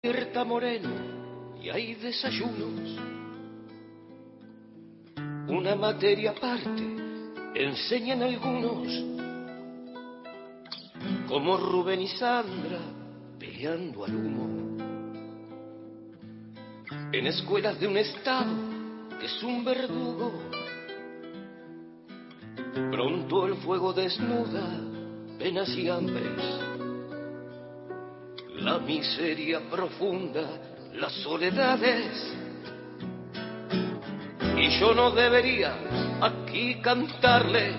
despierta 0.00 0.44
moreno 0.44 0.90
y 1.60 1.70
hay 1.70 1.94
desayunos. 1.96 3.00
Una 5.48 5.74
materia 5.74 6.30
aparte 6.30 6.84
enseñan 7.56 8.22
algunos, 8.22 8.86
como 11.26 11.56
Rubén 11.56 12.02
y 12.02 12.06
Sandra 12.06 12.78
peleando 13.40 14.04
al 14.04 14.14
humo. 14.14 14.76
En 17.12 17.26
escuelas 17.26 17.80
de 17.80 17.88
un 17.88 17.96
estado 17.96 18.54
que 19.18 19.26
es 19.26 19.42
un 19.42 19.64
verdugo, 19.64 20.32
pronto 22.92 23.46
el 23.46 23.56
fuego 23.56 23.92
desnuda 23.92 24.80
penas 25.40 25.70
y 25.70 25.88
hambres 25.88 26.67
la 28.60 28.78
miseria 28.78 29.60
profunda, 29.70 30.42
las 30.94 31.12
soledades. 31.22 32.34
Y 34.56 34.80
yo 34.80 34.94
no 34.94 35.10
debería 35.12 35.74
aquí 36.20 36.80
cantarles 36.80 37.76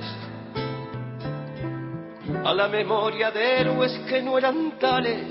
a 2.45 2.53
la 2.53 2.67
memoria 2.67 3.31
de 3.31 3.59
héroes 3.61 3.99
que 4.07 4.21
no 4.21 4.37
eran 4.37 4.79
tales, 4.79 5.27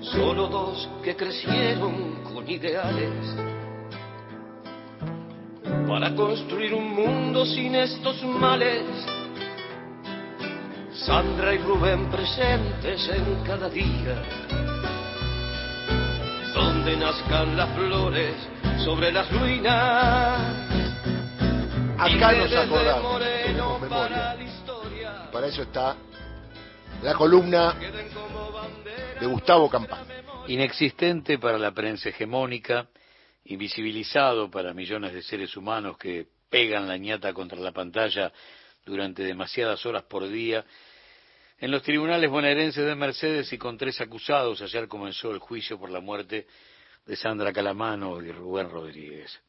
solo 0.00 0.48
dos 0.48 0.88
que 1.02 1.16
crecieron 1.16 2.22
con 2.24 2.48
ideales 2.48 3.36
para 5.88 6.14
construir 6.14 6.74
un 6.74 6.94
mundo 6.94 7.46
sin 7.46 7.74
estos 7.76 8.22
males 8.24 8.84
Sandra 11.06 11.54
y 11.54 11.58
Rubén 11.58 12.10
presentes 12.10 13.08
en 13.10 13.44
cada 13.44 13.68
día, 13.68 14.24
donde 16.52 16.96
nazcan 16.96 17.56
las 17.56 17.72
flores 17.76 18.34
sobre 18.84 19.12
las 19.12 19.30
ruinas. 19.30 20.40
Acá 21.96 22.32
nos 22.32 22.52
acordamos, 22.52 23.22
tenemos 23.22 23.80
memoria. 23.82 24.36
Y 24.36 25.32
para 25.32 25.46
eso 25.46 25.62
está 25.62 25.96
la 27.04 27.14
columna 27.14 27.76
de 29.20 29.26
Gustavo 29.26 29.70
Campana. 29.70 30.42
Inexistente 30.48 31.38
para 31.38 31.56
la 31.56 31.70
prensa 31.70 32.08
hegemónica, 32.08 32.88
invisibilizado 33.44 34.50
para 34.50 34.74
millones 34.74 35.14
de 35.14 35.22
seres 35.22 35.56
humanos 35.56 35.98
que 35.98 36.26
pegan 36.50 36.88
la 36.88 36.96
ñata 36.96 37.32
contra 37.32 37.60
la 37.60 37.70
pantalla 37.70 38.32
durante 38.84 39.22
demasiadas 39.22 39.86
horas 39.86 40.02
por 40.02 40.26
día 40.26 40.64
en 41.58 41.70
los 41.70 41.82
tribunales 41.82 42.30
bonaerenses 42.30 42.84
de 42.84 42.94
Mercedes 42.94 43.52
y 43.52 43.58
con 43.58 43.78
tres 43.78 44.00
acusados, 44.00 44.60
ayer 44.60 44.88
comenzó 44.88 45.30
el 45.30 45.38
juicio 45.38 45.78
por 45.78 45.90
la 45.90 46.00
muerte 46.00 46.46
de 47.06 47.16
Sandra 47.16 47.52
Calamano 47.52 48.20
y 48.22 48.30
Rubén 48.30 48.68
Rodríguez. 48.68 49.40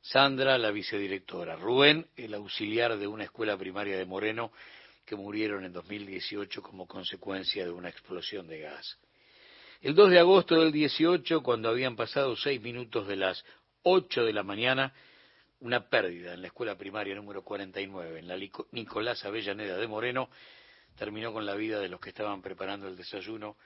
Sandra, 0.00 0.58
la 0.58 0.70
vicedirectora. 0.70 1.56
Rubén, 1.56 2.06
el 2.16 2.34
auxiliar 2.34 2.96
de 2.96 3.06
una 3.06 3.24
escuela 3.24 3.56
primaria 3.56 3.96
de 3.96 4.04
Moreno, 4.04 4.52
que 5.04 5.14
murieron 5.14 5.64
en 5.64 5.72
2018 5.72 6.62
como 6.62 6.86
consecuencia 6.86 7.64
de 7.64 7.70
una 7.70 7.88
explosión 7.88 8.48
de 8.48 8.60
gas. 8.60 8.98
El 9.82 9.94
2 9.94 10.10
de 10.10 10.18
agosto 10.18 10.60
del 10.60 10.72
18, 10.72 11.42
cuando 11.42 11.68
habían 11.68 11.94
pasado 11.94 12.34
seis 12.36 12.60
minutos 12.60 13.06
de 13.06 13.16
las 13.16 13.44
8 13.82 14.24
de 14.24 14.32
la 14.32 14.42
mañana, 14.42 14.92
una 15.60 15.88
pérdida 15.88 16.34
en 16.34 16.42
la 16.42 16.48
escuela 16.48 16.76
primaria 16.76 17.14
número 17.14 17.42
49, 17.42 18.18
en 18.18 18.26
la 18.26 18.36
Nicolás 18.72 19.24
Avellaneda 19.24 19.76
de 19.76 19.86
Moreno, 19.86 20.28
terminó 20.96 21.32
con 21.32 21.46
la 21.46 21.54
vida 21.54 21.78
de 21.78 21.88
los 21.88 22.00
que 22.00 22.10
estaban 22.10 22.42
preparando 22.42 22.88
el 22.88 22.96
desayuno 22.96 23.56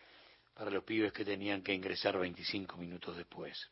para 0.54 0.70
los 0.70 0.84
pibes 0.84 1.12
que 1.12 1.24
tenían 1.24 1.62
que 1.62 1.72
ingresar 1.72 2.18
25 2.18 2.76
minutos 2.76 3.16
después. 3.16 3.70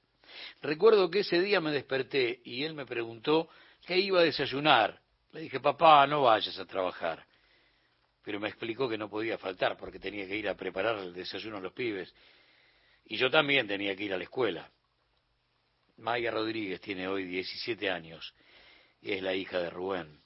Recuerdo 0.62 1.10
que 1.10 1.20
ese 1.20 1.40
día 1.40 1.60
me 1.60 1.72
desperté 1.72 2.40
y 2.44 2.64
él 2.64 2.74
me 2.74 2.86
preguntó 2.86 3.48
qué 3.86 3.98
iba 3.98 4.20
a 4.20 4.24
desayunar. 4.24 5.00
Le 5.32 5.42
dije, 5.42 5.60
papá, 5.60 6.06
no 6.06 6.22
vayas 6.22 6.58
a 6.58 6.66
trabajar. 6.66 7.24
Pero 8.22 8.40
me 8.40 8.48
explicó 8.48 8.88
que 8.88 8.98
no 8.98 9.08
podía 9.08 9.38
faltar 9.38 9.76
porque 9.76 9.98
tenía 9.98 10.26
que 10.26 10.36
ir 10.36 10.48
a 10.48 10.54
preparar 10.54 10.98
el 10.98 11.14
desayuno 11.14 11.58
a 11.58 11.60
los 11.60 11.72
pibes. 11.72 12.14
Y 13.06 13.16
yo 13.16 13.30
también 13.30 13.66
tenía 13.66 13.96
que 13.96 14.04
ir 14.04 14.12
a 14.12 14.18
la 14.18 14.24
escuela. 14.24 14.70
Maya 15.98 16.30
Rodríguez 16.30 16.80
tiene 16.80 17.08
hoy 17.08 17.24
17 17.24 17.90
años 17.90 18.34
y 19.00 19.12
es 19.12 19.22
la 19.22 19.34
hija 19.34 19.58
de 19.58 19.70
Rubén. 19.70 20.20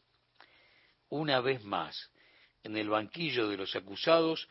Una 1.09 1.41
vez 1.41 1.63
más, 1.65 2.12
en 2.65 2.77
el 2.77 2.89
banquillo 2.89 3.49
de 3.49 3.57
los 3.57 3.75
acusados 3.75 4.49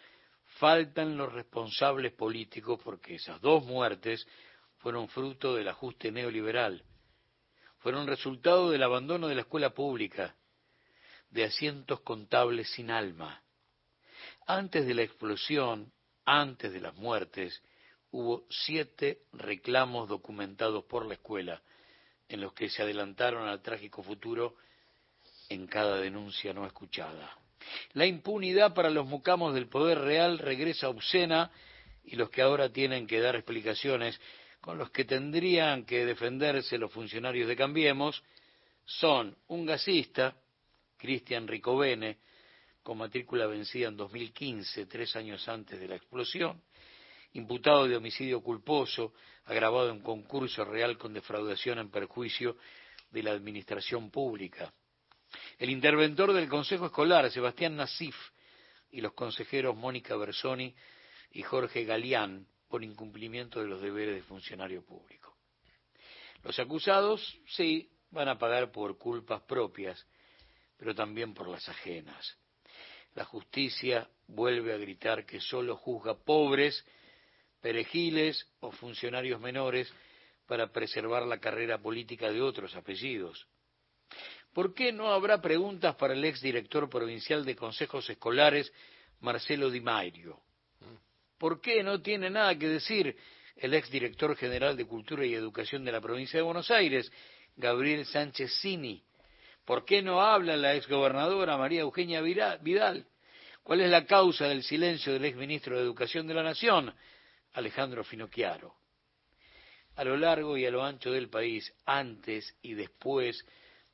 faltan 0.59 1.17
los 1.17 1.31
responsables 1.31 2.13
políticos 2.13 2.79
porque 2.83 3.15
esas 3.15 3.39
dos 3.41 3.63
muertes 3.65 4.27
fueron 4.77 5.07
fruto 5.07 5.55
del 5.55 5.67
ajuste 5.67 6.11
neoliberal, 6.11 6.83
fueron 7.79 8.07
resultado 8.07 8.69
del 8.69 8.83
abandono 8.83 9.27
de 9.27 9.35
la 9.35 9.41
escuela 9.41 9.71
pública, 9.71 10.35
de 11.29 11.45
asientos 11.45 12.01
contables 12.01 12.69
sin 12.71 12.91
alma. 12.91 13.41
Antes 14.45 14.85
de 14.85 14.93
la 14.93 15.03
explosión, 15.03 15.91
antes 16.25 16.73
de 16.73 16.81
las 16.81 16.95
muertes, 16.95 17.63
hubo 18.11 18.45
siete 18.49 19.21
reclamos 19.31 20.09
documentados 20.09 20.83
por 20.85 21.05
la 21.05 21.13
escuela 21.13 21.61
en 22.27 22.41
los 22.41 22.53
que 22.53 22.69
se 22.69 22.81
adelantaron 22.81 23.47
al 23.47 23.61
trágico 23.61 24.03
futuro 24.03 24.55
en 25.49 25.67
cada 25.67 25.97
denuncia 25.97 26.53
no 26.53 26.65
escuchada. 26.65 27.40
La 27.93 28.05
impunidad 28.05 28.73
para 28.73 28.89
los 28.89 29.05
mucamos 29.05 29.53
del 29.53 29.67
poder 29.67 29.99
real 29.99 30.39
regresa 30.39 30.89
obscena 30.89 31.51
y 32.03 32.15
los 32.15 32.29
que 32.29 32.41
ahora 32.41 32.71
tienen 32.71 33.07
que 33.07 33.19
dar 33.19 33.35
explicaciones 33.35 34.19
con 34.59 34.77
los 34.77 34.91
que 34.91 35.05
tendrían 35.05 35.85
que 35.85 36.05
defenderse 36.05 36.77
los 36.77 36.91
funcionarios 36.91 37.47
de 37.47 37.55
Cambiemos 37.55 38.23
son 38.85 39.35
un 39.47 39.65
gasista, 39.65 40.35
Cristian 40.97 41.47
Ricovene, 41.47 42.17
con 42.83 42.97
matrícula 42.97 43.47
vencida 43.47 43.87
en 43.87 43.97
2015, 43.97 44.85
tres 44.85 45.15
años 45.15 45.47
antes 45.47 45.79
de 45.79 45.87
la 45.87 45.95
explosión, 45.95 46.61
imputado 47.33 47.87
de 47.87 47.95
homicidio 47.95 48.41
culposo, 48.41 49.13
agravado 49.45 49.89
en 49.89 50.01
concurso 50.01 50.65
real 50.65 50.97
con 50.97 51.13
defraudación 51.13 51.79
en 51.79 51.89
perjuicio 51.89 52.57
de 53.11 53.23
la 53.23 53.31
administración 53.31 54.09
pública 54.09 54.73
el 55.59 55.69
interventor 55.69 56.33
del 56.33 56.49
Consejo 56.49 56.87
Escolar, 56.87 57.29
Sebastián 57.31 57.75
Nasif, 57.75 58.15
y 58.91 59.01
los 59.01 59.13
consejeros 59.13 59.75
Mónica 59.75 60.15
Bersoni 60.15 60.75
y 61.31 61.41
Jorge 61.43 61.85
Galeán 61.85 62.47
por 62.67 62.83
incumplimiento 62.83 63.61
de 63.61 63.67
los 63.67 63.81
deberes 63.81 64.15
de 64.15 64.23
funcionario 64.23 64.83
público. 64.83 65.37
Los 66.43 66.59
acusados, 66.59 67.37
sí, 67.47 67.89
van 68.09 68.27
a 68.27 68.37
pagar 68.37 68.71
por 68.71 68.97
culpas 68.97 69.41
propias, 69.43 70.05
pero 70.77 70.93
también 70.93 71.33
por 71.33 71.47
las 71.47 71.67
ajenas. 71.69 72.37
La 73.13 73.25
justicia 73.25 74.09
vuelve 74.27 74.73
a 74.73 74.77
gritar 74.77 75.25
que 75.25 75.39
solo 75.39 75.75
juzga 75.75 76.15
pobres, 76.15 76.85
perejiles 77.61 78.47
o 78.59 78.71
funcionarios 78.71 79.39
menores 79.39 79.93
para 80.47 80.71
preservar 80.71 81.23
la 81.23 81.39
carrera 81.39 81.77
política 81.77 82.31
de 82.31 82.41
otros 82.41 82.75
apellidos. 82.75 83.47
¿Por 84.53 84.73
qué 84.73 84.91
no 84.91 85.13
habrá 85.13 85.41
preguntas 85.41 85.95
para 85.95 86.13
el 86.13 86.25
exdirector 86.25 86.89
provincial 86.89 87.45
de 87.45 87.55
consejos 87.55 88.09
escolares, 88.09 88.71
Marcelo 89.21 89.69
Di 89.69 89.79
Mairio? 89.79 90.39
¿Por 91.37 91.61
qué 91.61 91.81
no 91.83 92.01
tiene 92.01 92.29
nada 92.29 92.57
que 92.57 92.67
decir 92.67 93.15
el 93.55 93.73
exdirector 93.73 94.35
general 94.35 94.75
de 94.75 94.85
Cultura 94.85 95.25
y 95.25 95.33
Educación 95.33 95.85
de 95.85 95.91
la 95.93 96.01
provincia 96.01 96.37
de 96.37 96.43
Buenos 96.43 96.69
Aires, 96.69 97.11
Gabriel 97.55 98.05
Sánchez 98.05 98.51
Cini? 98.59 99.01
¿Por 99.63 99.85
qué 99.85 100.01
no 100.01 100.21
habla 100.21 100.57
la 100.57 100.75
exgobernadora 100.75 101.57
María 101.57 101.81
Eugenia 101.81 102.21
Vidal? 102.21 103.07
¿Cuál 103.63 103.81
es 103.81 103.89
la 103.89 104.05
causa 104.05 104.47
del 104.47 104.63
silencio 104.63 105.13
del 105.13 105.25
exministro 105.25 105.77
de 105.77 105.83
Educación 105.83 106.27
de 106.27 106.33
la 106.33 106.43
Nación, 106.43 106.93
Alejandro 107.53 108.03
Finocchiaro? 108.03 108.75
A 109.95 110.03
lo 110.03 110.17
largo 110.17 110.57
y 110.57 110.65
a 110.65 110.71
lo 110.71 110.83
ancho 110.83 111.11
del 111.11 111.29
país, 111.29 111.71
antes 111.85 112.55
y 112.61 112.73
después 112.73 113.45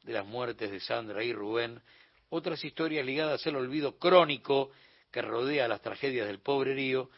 de 0.08 0.14
las 0.14 0.26
muertes 0.26 0.72
de 0.72 0.80
Sandra 0.80 1.22
y 1.22 1.34
Rubén, 1.34 1.82
otras 2.30 2.64
historias 2.64 3.06
ligadas 3.06 3.46
al 3.46 3.58
olvido 3.58 4.00
crónico 4.00 4.72
que 5.12 5.22
rodea 5.22 5.68
las 5.68 5.82
tragedias 5.82 6.28
del 6.28 6.40
pobre 6.40 6.74
Río 6.74 7.10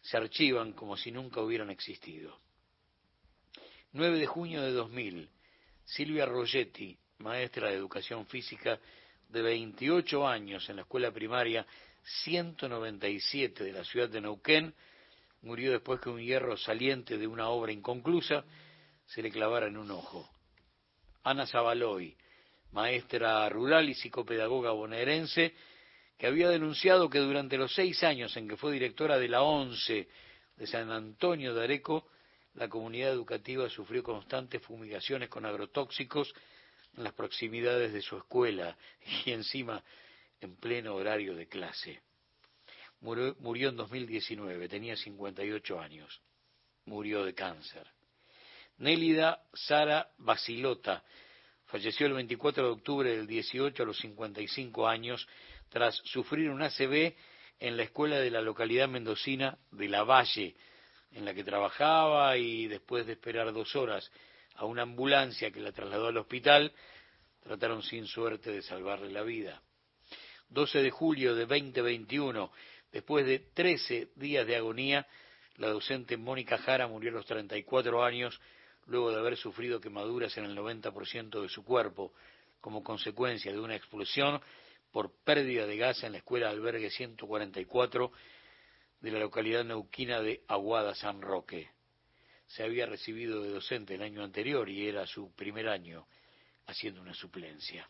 se 0.00 0.16
archivan 0.16 0.72
como 0.72 0.96
si 0.96 1.12
nunca 1.12 1.40
hubieran 1.40 1.70
existido. 1.70 2.36
9 3.92 4.18
de 4.18 4.26
junio 4.26 4.62
de 4.62 4.72
2000, 4.72 5.30
Silvia 5.84 6.26
Rogetti, 6.26 6.98
maestra 7.18 7.68
de 7.68 7.76
educación 7.76 8.26
física 8.26 8.80
de 9.28 9.40
28 9.40 10.26
años 10.26 10.68
en 10.68 10.76
la 10.76 10.82
escuela 10.82 11.12
primaria 11.12 11.64
197 12.24 13.62
de 13.62 13.72
la 13.72 13.84
ciudad 13.84 14.08
de 14.08 14.20
Neuquén, 14.20 14.74
murió 15.42 15.70
después 15.70 16.00
que 16.00 16.08
un 16.08 16.20
hierro 16.20 16.56
saliente 16.56 17.16
de 17.16 17.28
una 17.28 17.48
obra 17.48 17.70
inconclusa 17.70 18.44
se 19.06 19.22
le 19.22 19.30
clavara 19.30 19.68
en 19.68 19.76
un 19.76 19.92
ojo. 19.92 20.28
Ana 21.28 21.46
Zabaloy, 21.46 22.16
maestra 22.72 23.48
rural 23.50 23.88
y 23.88 23.94
psicopedagoga 23.94 24.70
bonaerense, 24.70 25.54
que 26.16 26.26
había 26.26 26.48
denunciado 26.48 27.10
que 27.10 27.18
durante 27.18 27.58
los 27.58 27.74
seis 27.74 28.02
años 28.02 28.36
en 28.36 28.48
que 28.48 28.56
fue 28.56 28.72
directora 28.72 29.18
de 29.18 29.28
la 29.28 29.42
ONCE 29.42 30.08
de 30.56 30.66
San 30.66 30.90
Antonio 30.90 31.54
de 31.54 31.64
Areco, 31.64 32.08
la 32.54 32.68
comunidad 32.68 33.10
educativa 33.10 33.68
sufrió 33.68 34.02
constantes 34.02 34.62
fumigaciones 34.62 35.28
con 35.28 35.44
agrotóxicos 35.44 36.34
en 36.96 37.04
las 37.04 37.12
proximidades 37.12 37.92
de 37.92 38.00
su 38.00 38.16
escuela 38.16 38.76
y 39.26 39.32
encima 39.32 39.84
en 40.40 40.56
pleno 40.56 40.94
horario 40.94 41.34
de 41.34 41.46
clase. 41.46 42.00
Murió, 43.00 43.68
en 43.68 43.76
2019, 43.76 44.68
tenía 44.68 44.96
58 44.96 45.78
años. 45.78 46.20
Murió 46.86 47.24
de 47.24 47.34
cáncer. 47.34 47.86
Nélida 48.78 49.42
Sara 49.52 50.08
Basilota 50.18 51.02
falleció 51.66 52.06
el 52.06 52.14
24 52.14 52.64
de 52.64 52.70
octubre 52.70 53.16
del 53.16 53.26
18 53.26 53.82
a 53.82 53.86
los 53.86 53.98
55 53.98 54.86
años 54.86 55.26
tras 55.68 55.96
sufrir 56.04 56.48
un 56.50 56.62
ACV 56.62 57.14
en 57.60 57.76
la 57.76 57.82
escuela 57.82 58.20
de 58.20 58.30
la 58.30 58.40
localidad 58.40 58.88
mendocina 58.88 59.58
de 59.72 59.88
La 59.88 60.04
Valle, 60.04 60.54
en 61.12 61.24
la 61.24 61.34
que 61.34 61.44
trabajaba 61.44 62.36
y 62.36 62.68
después 62.68 63.04
de 63.06 63.14
esperar 63.14 63.52
dos 63.52 63.74
horas 63.74 64.10
a 64.54 64.64
una 64.64 64.82
ambulancia 64.82 65.50
que 65.50 65.60
la 65.60 65.72
trasladó 65.72 66.06
al 66.06 66.16
hospital, 66.16 66.72
trataron 67.42 67.82
sin 67.82 68.06
suerte 68.06 68.52
de 68.52 68.62
salvarle 68.62 69.10
la 69.10 69.22
vida. 69.22 69.60
12 70.50 70.82
de 70.82 70.90
julio 70.90 71.34
de 71.34 71.46
2021, 71.46 72.50
después 72.92 73.26
de 73.26 73.40
13 73.40 74.10
días 74.14 74.46
de 74.46 74.56
agonía, 74.56 75.06
la 75.56 75.68
docente 75.68 76.16
Mónica 76.16 76.58
Jara 76.58 76.86
murió 76.86 77.10
a 77.10 77.14
los 77.14 77.26
34 77.26 78.04
años 78.04 78.40
luego 78.88 79.10
de 79.12 79.18
haber 79.18 79.36
sufrido 79.36 79.80
quemaduras 79.80 80.36
en 80.36 80.44
el 80.44 80.56
90% 80.56 81.40
de 81.40 81.48
su 81.48 81.64
cuerpo 81.64 82.12
como 82.60 82.82
consecuencia 82.82 83.52
de 83.52 83.60
una 83.60 83.76
explosión 83.76 84.40
por 84.90 85.12
pérdida 85.24 85.66
de 85.66 85.76
gas 85.76 86.02
en 86.02 86.12
la 86.12 86.18
escuela 86.18 86.50
albergue 86.50 86.90
144 86.90 88.10
de 89.00 89.10
la 89.10 89.20
localidad 89.20 89.64
neuquina 89.64 90.20
de 90.20 90.42
Aguada 90.48 90.94
San 90.94 91.20
Roque. 91.20 91.70
Se 92.46 92.64
había 92.64 92.86
recibido 92.86 93.42
de 93.42 93.50
docente 93.50 93.94
el 93.94 94.02
año 94.02 94.24
anterior 94.24 94.68
y 94.68 94.88
era 94.88 95.06
su 95.06 95.30
primer 95.32 95.68
año 95.68 96.06
haciendo 96.66 97.00
una 97.00 97.14
suplencia. 97.14 97.88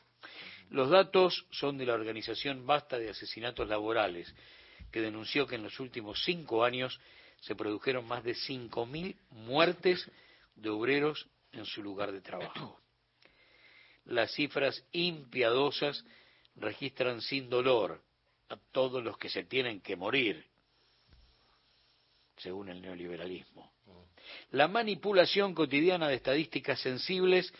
Los 0.70 0.90
datos 0.90 1.46
son 1.50 1.78
de 1.78 1.86
la 1.86 1.94
organización 1.94 2.66
Basta 2.66 2.98
de 2.98 3.10
Asesinatos 3.10 3.68
Laborales, 3.68 4.34
que 4.90 5.00
denunció 5.00 5.46
que 5.46 5.54
en 5.54 5.62
los 5.62 5.78
últimos 5.80 6.22
cinco 6.24 6.64
años 6.64 7.00
se 7.40 7.54
produjeron 7.54 8.06
más 8.06 8.24
de 8.24 8.34
5.000 8.34 9.16
muertes 9.30 10.10
de 10.60 10.70
obreros 10.70 11.28
en 11.52 11.64
su 11.64 11.82
lugar 11.82 12.12
de 12.12 12.20
trabajo. 12.20 12.80
Las 14.04 14.32
cifras 14.32 14.84
impiadosas 14.92 16.04
registran 16.56 17.20
sin 17.20 17.48
dolor 17.48 18.02
a 18.48 18.56
todos 18.72 19.02
los 19.02 19.18
que 19.18 19.28
se 19.28 19.44
tienen 19.44 19.80
que 19.80 19.96
morir, 19.96 20.44
según 22.36 22.68
el 22.68 22.80
neoliberalismo. 22.80 23.72
La 24.50 24.68
manipulación 24.68 25.54
cotidiana 25.54 26.08
de 26.08 26.16
estadísticas 26.16 26.80
sensibles 26.80 27.52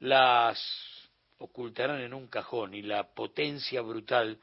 las 0.00 0.60
ocultarán 1.38 2.00
en 2.00 2.14
un 2.14 2.28
cajón 2.28 2.74
y 2.74 2.82
la 2.82 3.14
potencia 3.14 3.80
brutal 3.82 4.38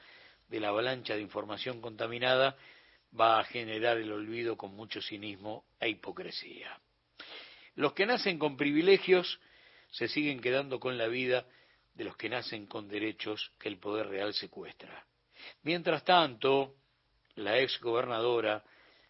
de 0.48 0.60
la 0.60 0.70
avalancha 0.70 1.16
de 1.16 1.22
información 1.22 1.82
contaminada 1.82 2.56
va 3.20 3.40
a 3.40 3.44
generar 3.44 3.98
el 3.98 4.12
olvido 4.12 4.58
con 4.58 4.76
mucho 4.76 5.02
cinismo 5.02 5.66
e 5.80 5.90
hipocresía. 5.90 6.80
Los 7.76 7.94
que 7.94 8.06
nacen 8.06 8.38
con 8.38 8.58
privilegios 8.58 9.40
se 9.92 10.08
siguen 10.08 10.40
quedando 10.40 10.80
con 10.80 10.98
la 10.98 11.08
vida 11.08 11.46
de 11.94 12.04
los 12.04 12.18
que 12.18 12.30
nacen 12.30 12.66
con 12.66 12.88
derechos 12.88 13.52
que 13.60 13.70
el 13.70 13.78
poder 13.78 14.08
real 14.08 14.34
secuestra. 14.34 15.06
Mientras 15.64 16.04
tanto, 16.04 16.76
la 17.36 17.60
ex 17.60 17.80
gobernadora 17.80 18.64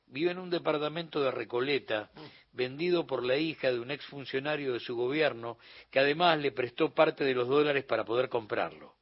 vive 0.07 0.31
en 0.31 0.39
un 0.39 0.49
departamento 0.49 1.21
de 1.21 1.31
Recoleta, 1.31 2.11
vendido 2.51 3.07
por 3.07 3.23
la 3.23 3.37
hija 3.37 3.71
de 3.71 3.79
un 3.79 3.91
ex 3.91 4.05
funcionario 4.05 4.73
de 4.73 4.79
su 4.79 4.95
gobierno, 4.95 5.57
que 5.89 5.99
además 5.99 6.37
le 6.39 6.51
prestó 6.51 6.93
parte 6.93 7.23
de 7.23 7.33
los 7.33 7.47
dólares 7.47 7.83
para 7.85 8.05
poder 8.05 8.29
comprarlo. 8.29 8.95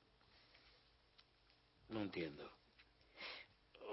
No 1.90 2.02
entiendo. 2.02 2.50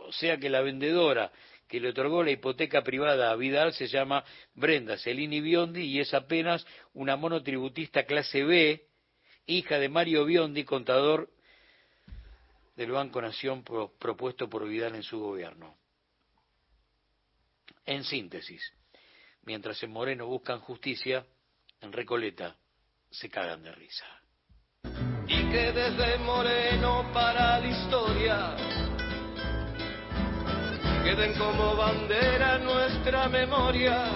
O 0.06 0.12
sea 0.12 0.38
que 0.38 0.48
la 0.48 0.60
vendedora 0.60 1.32
que 1.68 1.80
le 1.80 1.90
otorgó 1.90 2.24
la 2.24 2.30
hipoteca 2.30 2.82
privada 2.82 3.30
a 3.30 3.36
Vidal 3.36 3.74
se 3.74 3.86
llama 3.86 4.24
Brenda 4.54 4.96
Celini 4.96 5.40
Biondi 5.40 5.82
y 5.82 6.00
es 6.00 6.14
apenas 6.14 6.66
una 6.94 7.16
monotributista 7.16 8.04
clase 8.04 8.42
B, 8.42 8.86
hija 9.46 9.78
de 9.78 9.88
Mario 9.88 10.24
Biondi, 10.24 10.64
contador 10.64 11.30
del 12.74 12.90
Banco 12.92 13.20
Nación 13.20 13.62
propuesto 13.62 14.48
por 14.48 14.66
Vidal 14.66 14.94
en 14.94 15.02
su 15.02 15.20
gobierno. 15.20 15.76
En 17.84 18.04
síntesis, 18.04 18.62
mientras 19.42 19.82
en 19.82 19.90
Moreno 19.90 20.26
buscan 20.26 20.60
justicia, 20.60 21.26
en 21.80 21.92
Recoleta 21.92 22.56
se 23.10 23.28
cagan 23.28 23.62
de 23.62 23.72
risa. 23.72 24.06
Y 25.26 25.50
que 25.50 25.72
desde 25.72 26.18
Moreno 26.18 27.10
para 27.12 27.58
la 27.58 27.66
historia 27.66 28.67
queden 31.08 31.32
como 31.38 31.74
bandera 31.74 32.58
nuestra 32.58 33.28
memoria. 33.28 34.10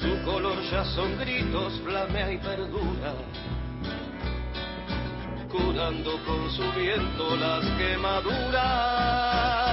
Su 0.00 0.22
color 0.24 0.56
ya 0.70 0.84
son 0.84 1.18
gritos, 1.18 1.80
flamea 1.84 2.32
y 2.32 2.38
perdura, 2.38 3.14
curando 5.50 6.12
con 6.24 6.50
su 6.52 6.62
viento 6.78 7.36
las 7.36 7.64
quemaduras. 7.76 9.67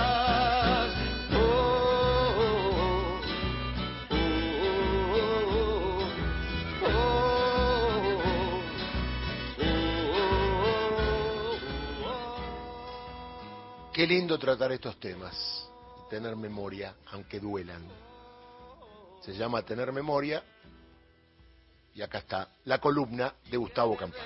Qué 13.96 14.06
lindo 14.06 14.38
tratar 14.38 14.74
estos 14.74 15.00
temas, 15.00 15.70
tener 16.10 16.36
memoria, 16.36 16.96
aunque 17.14 17.40
duelan. 17.40 17.82
Se 19.22 19.32
llama 19.32 19.62
Tener 19.62 19.94
Memoria 19.94 20.44
y 21.94 22.02
acá 22.02 22.18
está 22.18 22.50
la 22.66 22.80
columna 22.80 23.34
de 23.50 23.56
Gustavo 23.56 23.96
Campana. 23.96 24.26